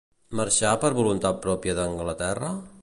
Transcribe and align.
Marxà 0.39 0.71
per 0.85 0.91
voluntat 1.01 1.39
pròpia 1.45 1.77
d'Anglaterra? 1.81 2.53